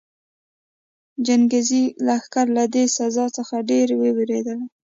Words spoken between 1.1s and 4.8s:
چنګېزي لښکرې له دې سزا څخه ډېرې ووېرېدلې.